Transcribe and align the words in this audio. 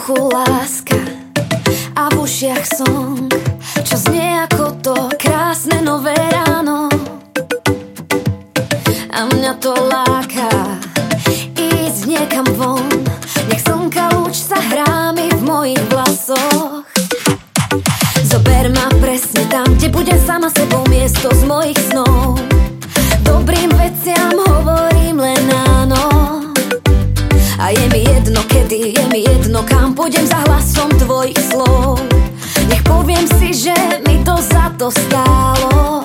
vzduchu 0.00 0.28
láska 0.32 0.96
a 1.96 2.08
v 2.08 2.24
ušiach 2.24 2.64
song, 2.72 3.28
čo 3.84 3.96
znie 4.00 4.48
ako 4.48 4.72
to 4.80 4.96
krásne 5.20 5.84
nové 5.84 6.16
ráno. 6.32 6.88
A 9.12 9.28
mňa 9.28 9.52
to 9.60 9.76
láka 9.76 10.48
ísť 11.52 12.08
niekam 12.08 12.48
von, 12.56 12.88
nech 13.52 13.60
slnka 13.60 14.08
lúč 14.16 14.40
sa 14.40 14.56
hrá 14.56 15.12
mi 15.12 15.28
v 15.28 15.40
mojich 15.44 15.84
vlasoch. 15.92 16.88
Zober 18.24 18.72
ma 18.72 18.88
presne 19.04 19.44
tam, 19.52 19.68
kde 19.76 19.92
bude 19.92 20.16
sama 20.24 20.48
sebou 20.48 20.80
miesto 20.88 21.28
z 21.28 21.44
mojich 21.44 21.80
snov. 21.92 22.40
Dobrým 23.20 23.68
veciam 23.76 24.32
hovorím 24.32 25.20
len 25.20 25.44
áno. 25.76 26.08
A 27.60 27.68
je 27.76 27.84
mi 27.92 28.00
jedno 28.08 28.40
kedy, 28.48 28.96
je 28.96 29.04
Pôjdem 30.10 30.26
za 30.26 30.42
hlasom 30.42 30.90
tvojich 30.98 31.38
slov. 31.38 32.02
Nech 32.66 32.82
poviem 32.82 33.22
si, 33.38 33.54
že 33.54 33.70
mi 34.10 34.18
to 34.26 34.34
za 34.42 34.74
to 34.74 34.90
stálo 34.90 35.99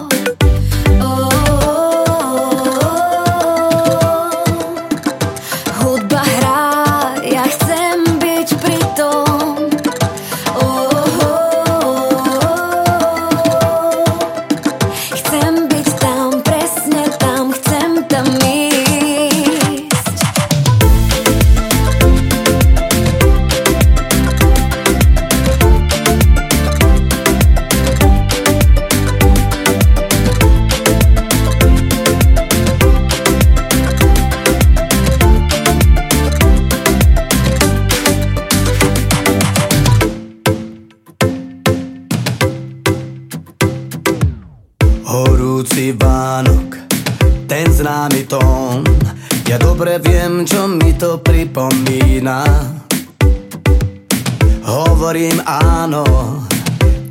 hovorím 55.05 55.37
áno 55.45 56.03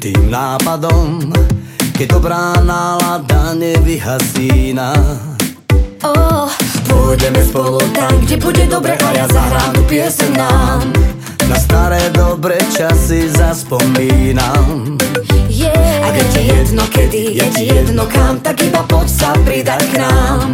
tým 0.02 0.28
nápadom, 0.28 1.30
keď 1.94 2.06
dobrá 2.11 2.58
nálada 2.61 3.55
nevyhasína. 3.56 4.92
Oh, 6.05 6.50
pôjdeme 6.91 7.41
spolu 7.48 7.80
tam, 7.96 8.12
kde 8.28 8.36
bude 8.36 8.64
dobre 8.66 8.98
a 8.98 9.08
ja 9.14 9.27
zahrám 9.30 9.78
piesen 9.89 10.36
nám. 10.36 10.91
Na 11.48 11.56
staré 11.56 12.12
dobré 12.12 12.61
časy 12.74 13.30
zaspomínam. 13.33 14.98
A 16.05 16.13
keď 16.13 16.27
ti 16.37 16.42
jedno 16.53 16.85
kedy, 16.92 17.23
je 17.33 17.47
ti 17.57 17.65
jedno 17.73 18.05
kam, 18.05 18.37
tak 18.45 18.61
iba 18.61 18.85
poď 18.85 19.09
sa 19.09 19.33
pridať 19.41 19.89
k 19.89 20.05
nám. 20.05 20.53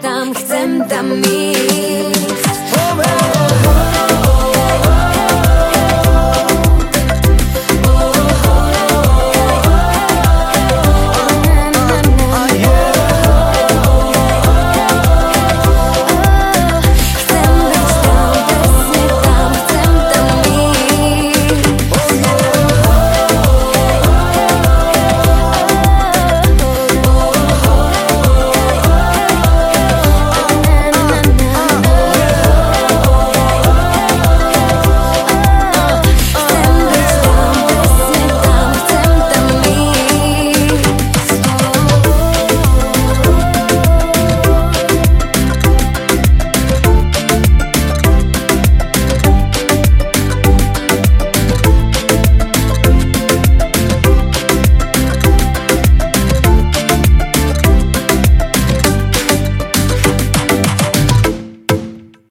tam, 0.00 0.34
chcem 0.34 0.84
tam 0.88 1.06
ísť. 1.24 2.47